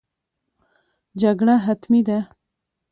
جګړه 1.21 1.55
حتمي 1.65 1.99
ده. 2.07 2.19